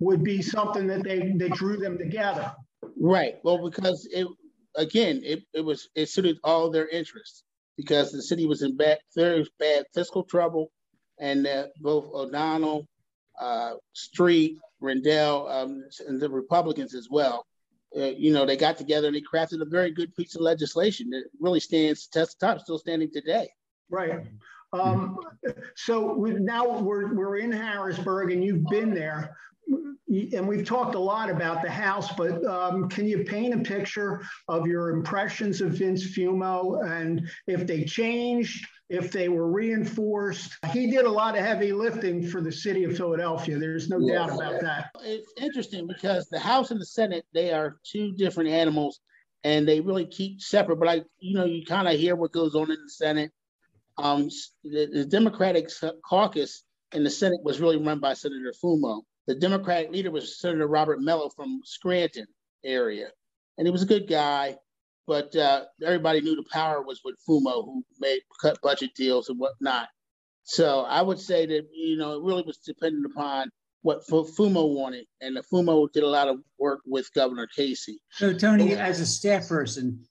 [0.00, 2.54] Would be something that they they drew them together.
[2.98, 3.34] Right.
[3.44, 4.26] Well, because it
[4.76, 7.44] again, it, it was it suited all their interests
[7.76, 10.70] because the city was in bad, very bad fiscal trouble
[11.18, 12.86] and uh, both O'Donnell,
[13.40, 17.46] uh, Street, Rendell, um, and the Republicans as well.
[17.96, 21.10] Uh, you know, they got together and they crafted a very good piece of legislation
[21.10, 23.48] that really stands to test time, still standing today.
[23.88, 24.20] Right.
[24.72, 25.18] Um,
[25.76, 29.36] so we, now we're, we're in Harrisburg and you've been there
[30.32, 34.22] and we've talked a lot about the house, but um, can you paint a picture
[34.48, 40.56] of your impressions of Vince Fumo and if they changed, if they were reinforced?
[40.72, 43.58] He did a lot of heavy lifting for the city of Philadelphia.
[43.58, 44.90] There's no doubt about that.
[45.02, 49.00] It's interesting because the House and the Senate, they are two different animals
[49.42, 50.76] and they really keep separate.
[50.76, 53.32] But I, you know, you kind of hear what goes on in the Senate.
[53.96, 54.28] Um,
[54.64, 55.70] the, the Democratic
[56.04, 60.66] caucus in the Senate was really run by Senator Fumo the Democratic leader was Senator
[60.66, 62.26] Robert Mellow from Scranton
[62.64, 63.08] area,
[63.56, 64.56] and he was a good guy.
[65.06, 69.38] But uh, everybody knew the power was with Fumo, who made cut budget deals and
[69.38, 69.88] whatnot.
[70.44, 73.50] So I would say that you know it really was dependent upon
[73.82, 78.00] what Fumo wanted, and the Fumo did a lot of work with Governor Casey.
[78.12, 80.02] So Tony, as a staff person,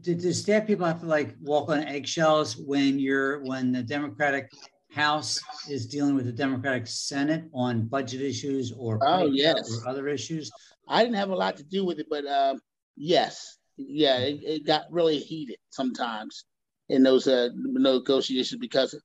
[0.00, 4.50] did the staff people have to like walk on eggshells when you're when the Democratic
[4.92, 10.08] House is dealing with the Democratic Senate on budget issues or oh yes or other
[10.08, 10.50] issues.
[10.88, 12.56] I didn't have a lot to do with it, but uh,
[12.96, 16.44] yes, yeah, it, it, got really heated sometimes
[16.88, 19.00] in those uh, negotiations because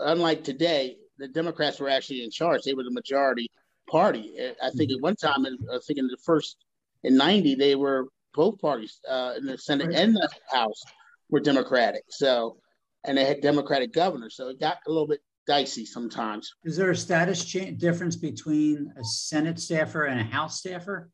[0.00, 3.48] unlike today, the Democrats were actually in charge; they were the majority
[3.90, 4.34] party.
[4.62, 6.56] I think at one time, I think in the first
[7.04, 10.82] in '90, they were both parties uh, in the Senate and the House
[11.30, 12.02] were Democratic.
[12.08, 12.58] So
[13.04, 14.36] and they had Democratic governors.
[14.36, 16.54] So it got a little bit dicey sometimes.
[16.64, 21.10] Is there a status cha- difference between a Senate staffer and a House staffer?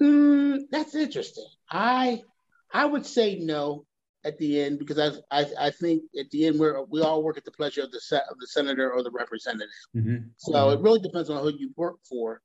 [0.00, 1.46] Mm, that's interesting.
[1.70, 2.22] I
[2.72, 3.84] I would say no
[4.24, 7.36] at the end because I I, I think at the end we we all work
[7.36, 9.68] at the pleasure of the set of the senator or the representative.
[9.96, 10.16] Mm-hmm.
[10.36, 10.78] So mm-hmm.
[10.78, 12.40] it really depends on who you work for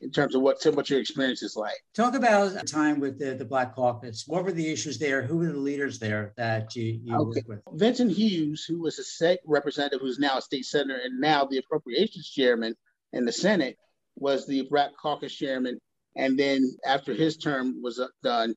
[0.00, 1.76] in terms of what what your experience is like.
[1.94, 4.24] Talk about a time with the, the Black Caucus.
[4.26, 5.22] What were the issues there?
[5.22, 7.42] Who were the leaders there that you, you okay.
[7.48, 7.78] worked with?
[7.78, 11.58] Vincent Hughes, who was a state representative, who's now a state senator and now the
[11.58, 12.74] appropriations chairman
[13.12, 13.76] in the Senate,
[14.16, 15.78] was the Black Caucus chairman.
[16.16, 18.54] And then after his term was done,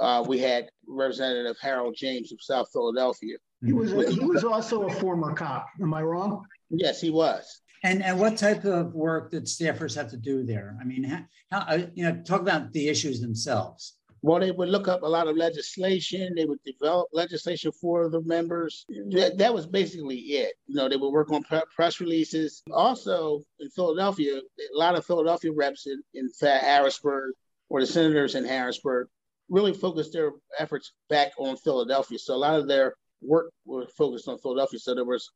[0.00, 3.36] uh, we had Representative Harold James of South Philadelphia.
[3.64, 5.66] He was a, he was also a former cop.
[5.80, 6.44] Am I wrong?
[6.70, 7.60] Yes, he was.
[7.84, 10.76] And, and what type of work did staffers have to do there?
[10.80, 13.98] I mean, how, how uh, you know, talk about the issues themselves.
[14.24, 16.34] Well, they would look up a lot of legislation.
[16.36, 18.86] They would develop legislation for the members.
[19.10, 20.54] That, that was basically it.
[20.66, 21.42] You know, they would work on
[21.74, 22.62] press releases.
[22.72, 27.32] Also, in Philadelphia, a lot of Philadelphia reps in, in Harrisburg
[27.68, 29.08] or the senators in Harrisburg
[29.48, 32.18] really focused their efforts back on Philadelphia.
[32.18, 34.78] So a lot of their work was focused on Philadelphia.
[34.78, 35.28] So there was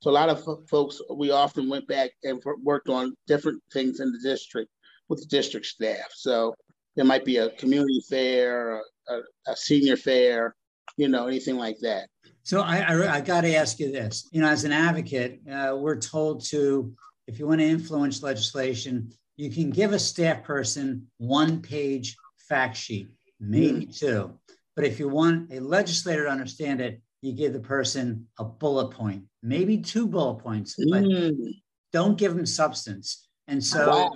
[0.00, 4.12] so a lot of folks we often went back and worked on different things in
[4.12, 4.70] the district
[5.08, 6.10] with the district staff.
[6.14, 6.54] So
[6.96, 10.54] there might be a community fair, a, a senior fair,
[10.96, 12.08] you know, anything like that.
[12.42, 14.28] So I, I, I got to ask you this.
[14.30, 16.94] You know, as an advocate, uh, we're told to,
[17.26, 22.16] if you want to influence legislation, you can give a staff person one page
[22.48, 23.08] fact sheet,
[23.40, 23.98] maybe mm.
[23.98, 24.38] two.
[24.76, 28.90] But if you want a legislator to understand it, you give the person a bullet
[28.90, 31.54] point, maybe two bullet points, but mm.
[31.92, 33.26] don't give them substance.
[33.48, 34.12] And so wow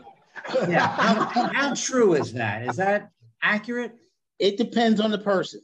[0.68, 0.86] yeah.
[1.32, 2.68] How, how, true is that?
[2.68, 3.10] Is that
[3.42, 3.92] accurate?
[4.38, 5.60] It depends on the person.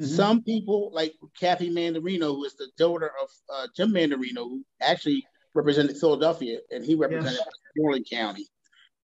[0.00, 0.14] Mm-hmm.
[0.14, 5.24] Some people, like Kathy Manderino, who is the daughter of uh, Jim Manderino, who actually
[5.54, 7.40] represented Philadelphia and he represented
[7.76, 8.00] yes.
[8.10, 8.46] County.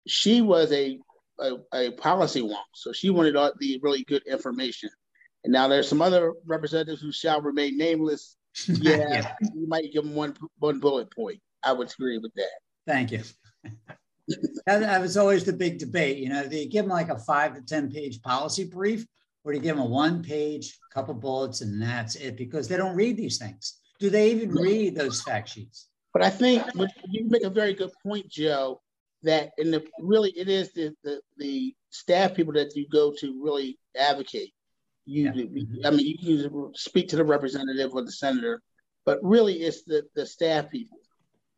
[0.08, 0.98] She was a,
[1.40, 4.90] a, a policy wonk, so she wanted all the really good information.
[5.44, 8.36] And now there's some other representatives who shall remain nameless.
[8.68, 9.34] Yeah, yeah.
[9.54, 11.40] you might give them one one bullet point.
[11.64, 12.50] I would agree with that.
[12.88, 13.24] Thank you
[14.66, 16.18] that, that, was always the big debate.
[16.18, 19.06] You know, do you give them like a five to 10 page policy brief
[19.44, 22.38] or do you give them a one page, couple bullets, and that's it?
[22.38, 23.80] Because they don't read these things.
[24.00, 25.88] Do they even read those fact sheets?
[26.14, 26.64] But I think
[27.10, 28.82] you make a very good point, Joe,
[29.24, 33.44] that in the really it is the, the, the staff people that you go to
[33.44, 34.54] really advocate.
[35.06, 35.88] You, yeah.
[35.88, 38.62] I mean, you can speak to the representative or the senator,
[39.06, 41.00] but really it's the, the staff people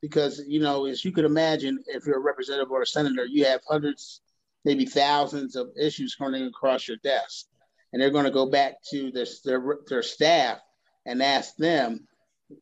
[0.01, 3.45] because you know, as you could imagine, if you're a representative or a senator, you
[3.45, 4.21] have hundreds,
[4.65, 7.47] maybe thousands of issues coming across your desk,
[7.93, 10.59] and they're going to go back to their their, their staff
[11.05, 12.07] and ask them,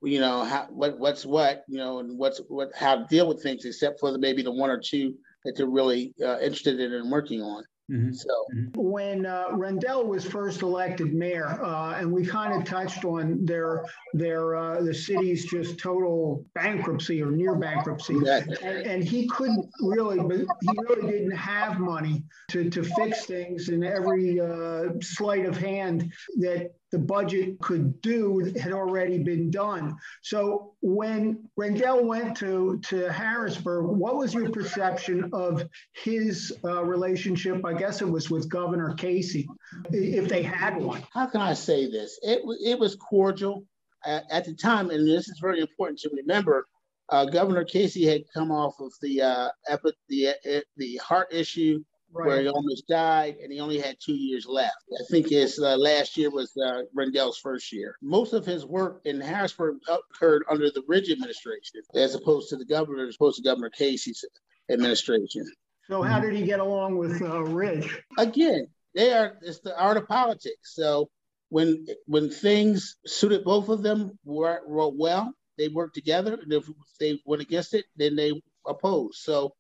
[0.03, 3.41] you know, how what what's what, you know, and what's what how to deal with
[3.41, 6.93] things, except for the, maybe the one or two that they're really uh, interested in
[6.93, 7.63] and working on.
[7.89, 8.13] Mm-hmm.
[8.13, 8.69] So mm-hmm.
[8.75, 13.85] when uh, Rendell was first elected mayor, uh, and we kind of touched on their
[14.13, 20.17] their uh, the city's just total bankruptcy or near bankruptcy, and, and, he couldn't really,
[20.17, 26.11] he really didn't have money to to fix things, and every uh, sleight of hand
[26.37, 29.95] that the budget could do had already been done.
[30.21, 37.63] So when Rendell went to, to Harrisburg, what was your perception of his uh, relationship?
[37.65, 39.47] I guess it was with Governor Casey,
[39.91, 41.03] if they had one.
[41.13, 42.19] How can I say this?
[42.21, 43.65] It, it was cordial
[44.05, 46.67] at, at the time, and this is very important to remember.
[47.09, 51.83] Uh, Governor Casey had come off of the uh, epi- the uh, the heart issue
[52.13, 52.27] right.
[52.27, 54.77] where he almost died, and he only had two years left.
[54.93, 57.95] I think his uh, last year was uh, Rendell's first year.
[58.01, 62.65] Most of his work in Harrisburg occurred under the Ridge administration, as opposed to the
[62.65, 64.23] governor, as opposed to Governor Casey's
[64.69, 65.45] administration.
[65.87, 67.99] So, how did he get along with uh, Ridge?
[68.17, 70.75] Again, they are it's the art of politics.
[70.75, 71.09] So,
[71.49, 76.37] when when things suited both of them were, were well, they worked together.
[76.41, 76.65] And if
[76.99, 79.15] they went against it, then they opposed.
[79.15, 79.55] So,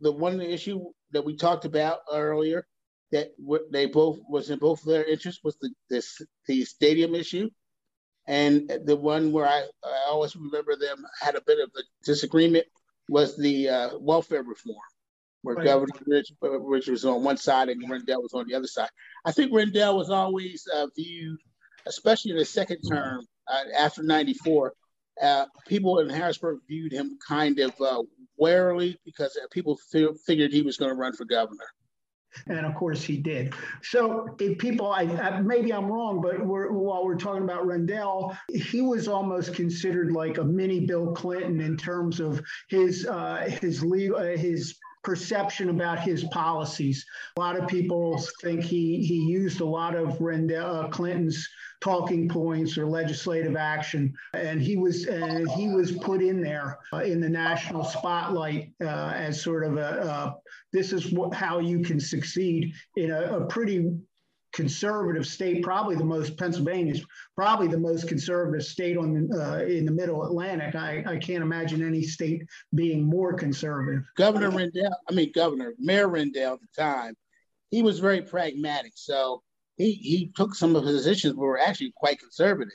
[0.00, 0.84] the one issue
[1.14, 2.66] that we talked about earlier
[3.12, 3.30] that
[3.70, 7.48] they both was in both of their interests was the this the stadium issue,
[8.26, 12.66] and the one where I, I always remember them had a bit of a disagreement
[13.08, 14.76] was the uh, welfare reform,
[15.42, 15.64] where right.
[15.64, 18.90] Governor Ridge, Ridge, was on one side and Rendell was on the other side.
[19.24, 21.38] I think Rendell was always uh, viewed,
[21.86, 24.72] especially in the second term uh, after '94.
[25.20, 28.02] Uh, people in Harrisburg viewed him kind of uh,
[28.36, 29.78] warily because people
[30.26, 31.66] figured he was going to run for governor.
[32.46, 33.54] And of course he did.
[33.82, 38.80] So people, I, I, maybe I'm wrong, but we're, while we're talking about Rendell, he
[38.80, 44.16] was almost considered like a mini Bill Clinton in terms of his uh, his legal
[44.16, 47.04] uh, his perception about his policies.
[47.36, 51.48] A lot of people think he he used a lot of Rendell, uh, Clinton's
[51.80, 56.98] talking points or legislative action, and he was and he was put in there uh,
[56.98, 60.32] in the national spotlight uh, as sort of a uh,
[60.72, 63.90] this is what, how you can succeed in a, a pretty
[64.54, 69.84] conservative state, probably the most Pennsylvania is probably the most conservative state on uh, in
[69.84, 70.74] the Middle Atlantic.
[70.76, 74.04] I, I can't imagine any state being more conservative.
[74.16, 77.14] Governor Rendell, I mean Governor Mayor Rendell at the time,
[77.70, 78.92] he was very pragmatic.
[78.94, 79.42] So
[79.76, 82.72] he he took some of his positions were actually quite conservative.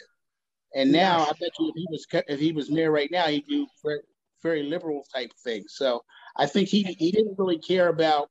[0.75, 3.47] And now I bet you if he was if he was mayor right now, he'd
[3.47, 3.99] do very,
[4.43, 5.73] very liberal type things.
[5.75, 6.03] So
[6.37, 8.29] I think he he didn't really care about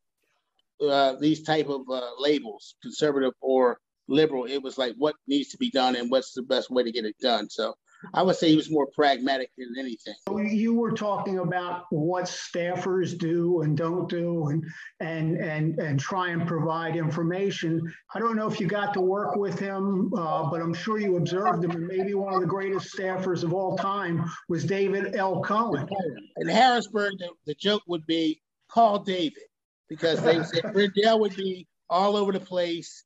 [0.80, 4.44] uh, these type of uh, labels, conservative or liberal.
[4.44, 7.04] It was like what needs to be done and what's the best way to get
[7.04, 7.50] it done.
[7.50, 7.74] So
[8.14, 10.14] I would say he was more pragmatic than anything.
[10.50, 14.64] You were talking about what staffers do and don't do and
[15.00, 17.82] and and and try and provide information.
[18.14, 21.16] I don't know if you got to work with him, uh, but I'm sure you
[21.16, 21.72] observed him.
[21.72, 25.40] And maybe one of the greatest staffers of all time was David L.
[25.42, 25.88] Cohen.
[26.36, 29.42] In Harrisburg, the, the joke would be call David
[29.88, 33.04] because they said Rendell would be all over the place.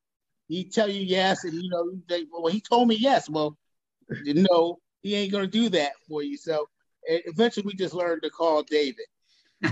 [0.48, 3.30] He'd tell you yes, and you know, they, well, he told me yes.
[3.30, 3.56] Well,
[4.24, 6.36] no, he ain't gonna do that for you.
[6.36, 6.68] So
[7.04, 9.06] eventually, we just learned to call David.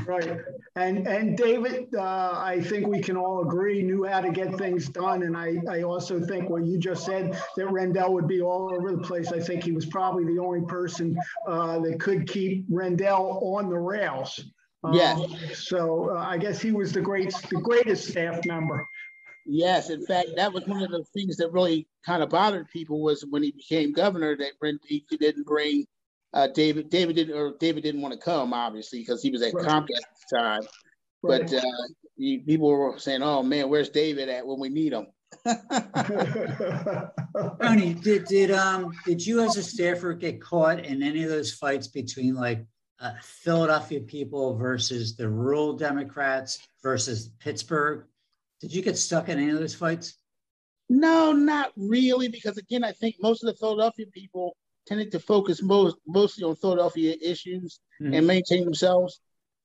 [0.07, 0.38] right,
[0.76, 4.88] and and David, uh, I think we can all agree knew how to get things
[4.88, 8.72] done, and I I also think what you just said that Rendell would be all
[8.72, 9.32] over the place.
[9.32, 13.78] I think he was probably the only person uh, that could keep Rendell on the
[13.78, 14.45] rails.
[14.84, 15.18] Um, yeah.
[15.53, 18.86] So uh, I guess he was the great the greatest staff member.
[19.53, 23.03] Yes, in fact, that was one of the things that really kind of bothered people
[23.03, 24.53] was when he became governor that
[24.86, 25.88] he didn't bring
[26.32, 26.88] uh, David.
[26.88, 29.66] David didn't, or David didn't want to come, obviously, because he was at right.
[29.66, 30.61] Comcast at the time.
[31.24, 31.51] Right.
[31.51, 31.62] But uh,
[32.16, 35.09] he, people were saying, "Oh man, where's David at when we need him?"
[37.61, 41.53] Tony, did did um did you as a staffer get caught in any of those
[41.53, 42.64] fights between like
[43.01, 48.05] uh, Philadelphia people versus the rural Democrats versus Pittsburgh?
[48.61, 50.14] Did you get stuck in any of those fights?
[50.88, 54.56] No, not really, because again, I think most of the Philadelphia people
[54.86, 58.14] tended to focus most mostly on Philadelphia issues mm-hmm.
[58.14, 59.20] and maintain themselves.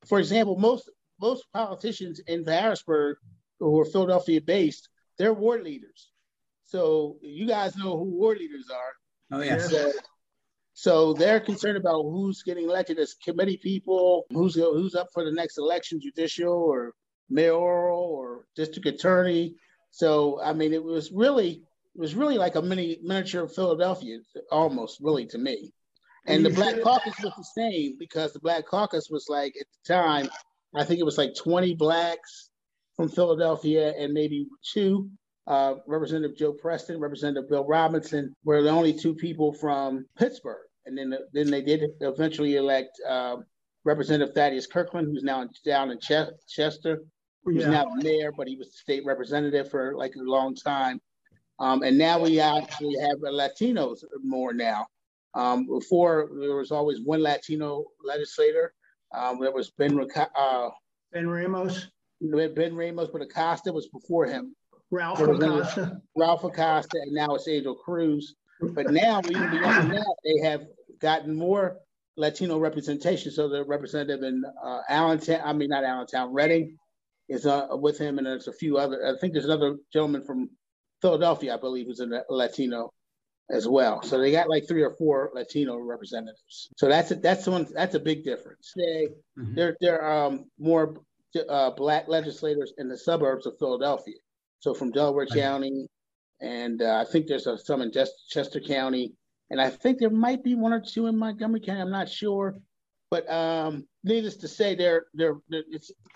[0.05, 0.89] For example, most
[1.19, 3.17] most politicians in Harrisburg
[3.59, 6.11] who are Philadelphia based, they're ward leaders.
[6.65, 9.37] So you guys know who ward leaders are.
[9.37, 9.57] Oh yeah.
[9.57, 9.91] So,
[10.73, 15.31] so they're concerned about who's getting elected as committee people, who's who's up for the
[15.31, 16.93] next election, judicial or
[17.29, 19.55] mayoral or district attorney.
[19.91, 21.63] So I mean, it was really
[21.95, 24.19] it was really like a mini miniature Philadelphia,
[24.51, 25.71] almost really to me.
[26.27, 29.93] And the Black Caucus was the same because the Black Caucus was like at the
[29.93, 30.29] time,
[30.73, 32.49] I think it was like 20 blacks
[32.95, 35.09] from Philadelphia and maybe two.
[35.47, 40.65] Uh, Representative Joe Preston, Representative Bill Robinson were the only two people from Pittsburgh.
[40.87, 43.37] And then, then they did eventually elect uh,
[43.83, 47.03] Representative Thaddeus Kirkland, who's now down in Ch- Chester,
[47.47, 47.69] He's yeah.
[47.69, 50.99] now mayor, but he was state representative for like a long time.
[51.59, 54.87] Um, and now we actually have Latinos more now.
[55.35, 58.73] Um, before there was always one Latino legislator.
[59.13, 60.69] Um, there was Ben uh,
[61.11, 61.87] Ben Ramos.
[62.21, 64.55] Ben Ramos, but Acosta was before him.
[64.91, 66.01] Ralph Acosta.
[66.15, 68.35] Ralph Acosta, and now it's Angel Cruz.
[68.61, 70.65] But now, even beyond that, they have
[70.99, 71.77] gotten more
[72.17, 73.31] Latino representation.
[73.31, 76.77] So the representative in uh, Allentown, I mean not Allentown, Reading,
[77.27, 79.05] is uh, with him, and there's a few other.
[79.05, 80.49] I think there's another gentleman from
[81.01, 82.91] Philadelphia, I believe, who's a Latino
[83.49, 84.01] as well.
[84.01, 86.69] So they got like three or four Latino representatives.
[86.77, 88.73] So that's a, that's one that's a big difference.
[88.75, 89.55] They mm-hmm.
[89.55, 91.01] they're they're um, more
[91.49, 94.15] uh, black legislators in the suburbs of Philadelphia.
[94.59, 95.39] So from Delaware right.
[95.39, 95.87] County,
[96.41, 99.13] and uh, I think there's a, some in Chester County,
[99.49, 101.81] and I think there might be one or two in Montgomery County.
[101.81, 102.55] I'm not sure,
[103.11, 105.63] but um, needless to say, they're they're they're,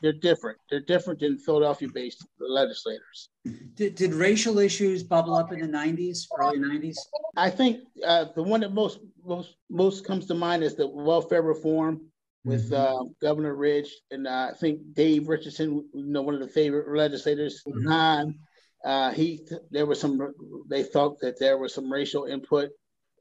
[0.02, 0.58] they're different.
[0.70, 3.30] They're different than Philadelphia-based legislators.
[3.76, 6.96] Did, did racial issues bubble up in the '90s, early '90s?
[7.38, 11.44] I think uh, the one that most most most comes to mind is the welfare
[11.44, 12.02] reform
[12.44, 13.04] with mm-hmm.
[13.04, 16.96] uh, Governor Ridge, and uh, I think Dave Richardson, you know, one of the favorite
[16.96, 17.88] legislators mm-hmm.
[17.88, 18.36] time.
[18.84, 20.34] Uh, he there was some
[20.70, 22.70] they felt that there was some racial input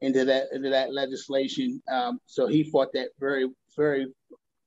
[0.01, 1.81] into that into that legislation.
[1.91, 3.49] Um, so he fought that very
[3.79, 4.07] very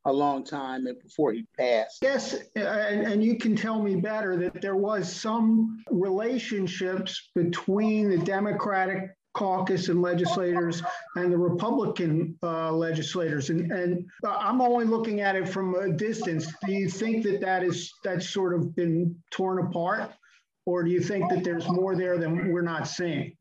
[0.05, 1.99] a long time before he passed.
[2.03, 8.19] Yes, and, and, you can tell me better that there was some relationships between the
[8.19, 10.83] Democratic caucus and legislators
[11.15, 16.53] and the Republican uh, legislators, and, and I'm only looking at it from a distance.
[16.67, 20.11] Do you think that that is that's sort of been torn apart,
[20.67, 23.37] or do you think that there's more there than we're not seeing?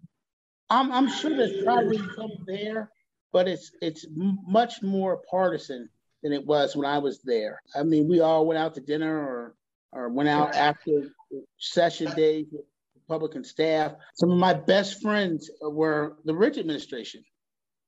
[0.70, 2.90] I'm, I'm sure there's probably some there,
[3.32, 5.90] but it's it's much more partisan
[6.24, 7.62] than it was when I was there.
[7.76, 9.56] I mean, we all went out to dinner or
[9.92, 11.10] or went out after
[11.58, 12.66] session days with
[12.96, 13.94] Republican staff.
[14.16, 17.24] Some of my best friends were the Ridge administration.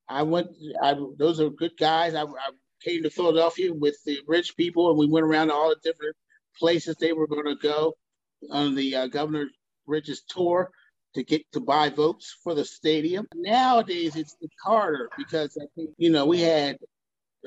[0.10, 0.48] I went.
[0.82, 2.14] I those are good guys.
[2.16, 2.52] I, I
[2.84, 6.16] came to Philadelphia with the Ridge people, and we went around to all the different
[6.60, 7.94] places they were going to go
[8.52, 9.48] on the uh, Governor
[9.88, 10.72] Ridge's tour
[11.14, 13.28] to get to buy votes for the stadium.
[13.36, 16.78] Nowadays, it's, harder because I think you know we had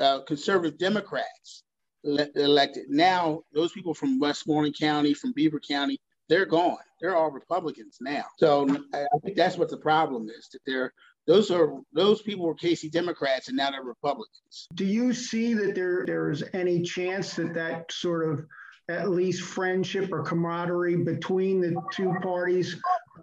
[0.01, 1.63] uh, conservative Democrats
[2.05, 2.87] elected.
[2.89, 5.99] Now, those people from Westmoreland County, from Beaver County,
[6.29, 6.79] they're gone.
[7.01, 8.25] They're all Republicans now.
[8.39, 10.93] So I think that's what the problem is that they're
[11.27, 14.69] those are those people were Casey Democrats and now they're Republicans.
[14.75, 18.47] Do you see that there there's any chance that that sort of
[18.89, 22.77] at least friendship or camaraderie between the two parties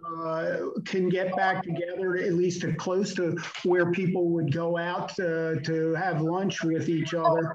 [0.04, 5.14] uh, can get back together at least to close to where people would go out
[5.16, 7.54] to, to have lunch with each other?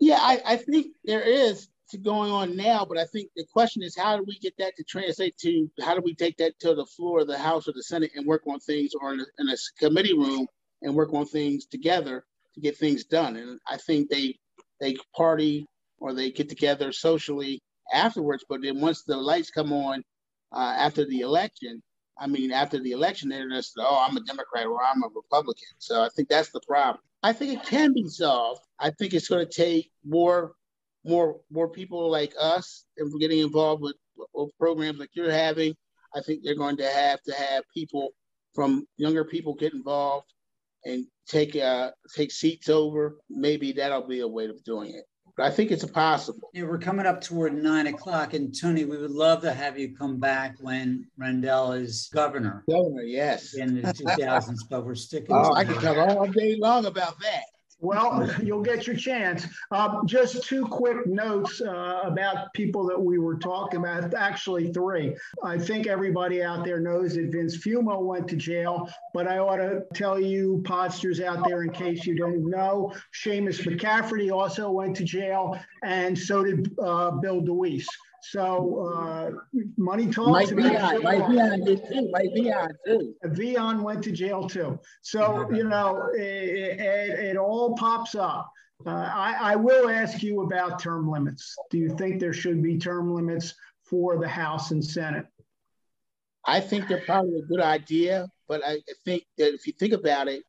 [0.00, 1.68] Yeah, I, I think there is
[2.02, 4.84] going on now, but I think the question is how do we get that to
[4.84, 7.82] translate to how do we take that to the floor of the House or the
[7.82, 10.46] Senate and work on things or in a, in a committee room
[10.82, 12.24] and work on things together
[12.54, 13.36] to get things done.
[13.36, 14.36] And I think they
[14.80, 15.66] they party
[15.98, 17.60] or they get together socially
[17.92, 18.44] afterwards.
[18.48, 20.04] But then once the lights come on
[20.52, 21.82] uh, after the election,
[22.18, 25.68] I mean, after the election, they're just, oh, I'm a Democrat or I'm a Republican.
[25.78, 26.98] So I think that's the problem.
[27.22, 28.62] I think it can be solved.
[28.78, 30.52] I think it's going to take more,
[31.04, 33.96] more, more people like us and getting involved with,
[34.34, 35.74] with programs like you're having.
[36.14, 38.10] I think they're going to have to have people
[38.54, 40.26] from younger people get involved
[40.84, 43.18] and take uh, take seats over.
[43.28, 45.04] Maybe that'll be a way of doing it.
[45.38, 46.50] But I think it's possible.
[46.52, 49.94] Yeah, we're coming up toward nine o'clock, and Tony, we would love to have you
[49.94, 52.64] come back when Rendell is governor.
[52.68, 53.54] Governor, yes.
[53.54, 55.36] In the 2000s, but we're sticking.
[55.36, 57.44] Oh, I can talk all day long about that.
[57.80, 59.46] Well, you'll get your chance.
[59.70, 64.14] Uh, just two quick notes uh, about people that we were talking about.
[64.14, 65.16] Actually, three.
[65.44, 69.56] I think everybody out there knows that Vince Fumo went to jail, but I ought
[69.56, 74.96] to tell you, podsters out there, in case you don't know, Seamus McCafferty also went
[74.96, 77.88] to jail, and so did uh, Bill DeWeese.
[78.22, 79.30] So uh,
[79.76, 80.30] money talks.
[80.30, 82.10] Mike Veon, Mike Veon did too.
[82.12, 83.14] Mike Veon too.
[83.24, 84.78] Veon went to jail too.
[85.02, 88.50] So you know, it, it, it all pops up.
[88.86, 91.56] Uh, I, I will ask you about term limits.
[91.70, 93.54] Do you think there should be term limits
[93.84, 95.26] for the House and Senate?
[96.44, 100.28] I think they're probably a good idea, but I think that if you think about
[100.28, 100.44] it,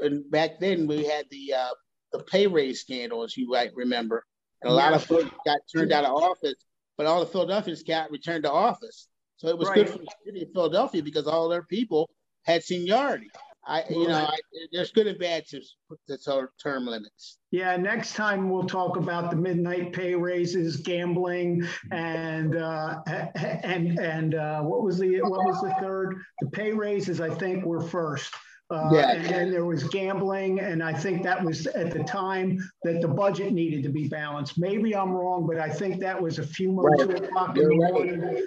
[0.00, 1.74] and back then we had the uh,
[2.12, 4.24] the pay raise scandal, as you might remember,
[4.62, 6.54] and a lot of folks got turned out of office
[6.98, 9.08] but all the Philadelphians got returned to office.
[9.36, 9.76] So it was right.
[9.76, 12.10] good for the city of Philadelphia because all their people
[12.44, 13.30] had seniority.
[13.64, 14.36] I, you know, I,
[14.72, 17.36] there's good and bad to put the term limits.
[17.50, 23.00] Yeah, next time we'll talk about the midnight pay raises, gambling, and uh,
[23.44, 26.16] and and uh, what was the what was the third?
[26.40, 28.32] The pay raises, I think, were first.
[28.70, 29.12] Uh, yeah.
[29.12, 33.08] And then there was gambling, and I think that was at the time that the
[33.08, 34.58] budget needed to be balanced.
[34.58, 37.24] Maybe I'm wrong, but I think that was a few months right.
[37.24, 38.46] o'clock in the morning.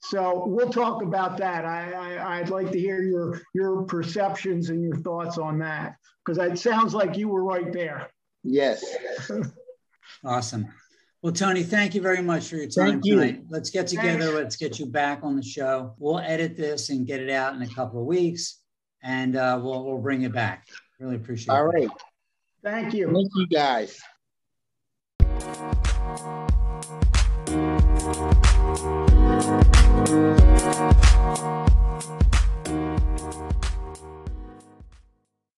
[0.00, 1.64] So we'll talk about that.
[1.64, 6.38] I, I would like to hear your your perceptions and your thoughts on that because
[6.38, 8.08] it sounds like you were right there.
[8.44, 8.84] Yes.
[10.24, 10.68] awesome.
[11.20, 13.34] Well, Tony, thank you very much for your time thank tonight.
[13.38, 13.46] You.
[13.50, 14.20] Let's get together.
[14.20, 14.34] Thanks.
[14.34, 15.94] Let's get you back on the show.
[15.98, 18.60] We'll edit this and get it out in a couple of weeks
[19.02, 20.66] and uh, we'll we'll bring it back.
[20.98, 21.74] Really appreciate All it.
[21.74, 21.88] All right.
[22.62, 23.06] Thank you.
[23.12, 23.98] Thank you guys.